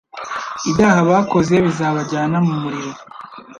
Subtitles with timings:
[0.69, 3.01] ibyaha bakoze bizabajyana mumuriro